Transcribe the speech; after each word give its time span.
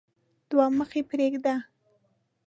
دوه 0.49 0.65
مخي 0.77 1.01
پريږدي. 1.09 1.55